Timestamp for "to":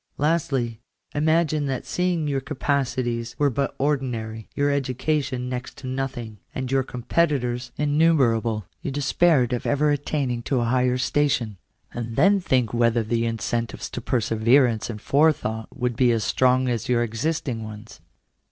5.77-5.85, 10.41-10.59, 13.91-14.01